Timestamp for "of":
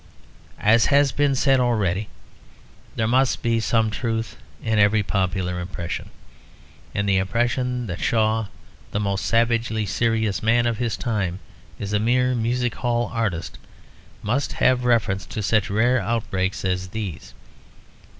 10.65-10.79